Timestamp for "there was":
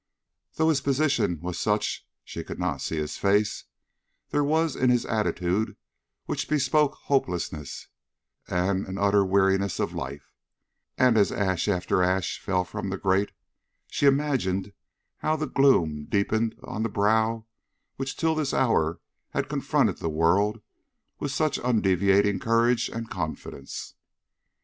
4.31-4.73